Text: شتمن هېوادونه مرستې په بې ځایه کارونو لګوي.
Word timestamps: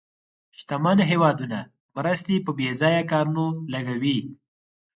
شتمن 0.59 0.97
هېوادونه 1.11 1.59
مرستې 1.97 2.35
په 2.45 2.51
بې 2.57 2.69
ځایه 2.81 3.03
کارونو 3.11 3.45
لګوي. 3.73 4.19